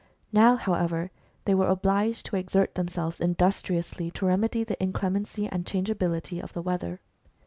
[0.33, 1.11] Now, however,
[1.45, 6.61] they were obliged to exert themselves industriously to remedy the inclemency and changeability of the
[6.63, 7.01] weather.